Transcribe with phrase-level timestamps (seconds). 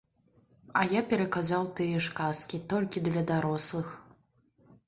[0.79, 3.93] А я пераказаў тыя ж казкі, толькі для дарослых.